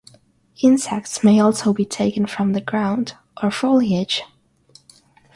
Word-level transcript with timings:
Insects 0.63 1.23
may 1.23 1.39
also 1.39 1.73
be 1.73 1.85
taken 1.85 2.25
from 2.25 2.53
the 2.53 2.59
ground 2.61 3.13
or 3.43 3.51
foliage. 3.51 4.23